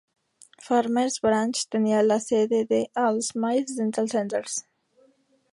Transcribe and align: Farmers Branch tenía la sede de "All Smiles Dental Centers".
Farmers 0.59 1.19
Branch 1.21 1.67
tenía 1.69 2.01
la 2.01 2.19
sede 2.19 2.65
de 2.65 2.89
"All 2.95 3.21
Smiles 3.21 3.75
Dental 3.75 4.09
Centers". 4.09 4.65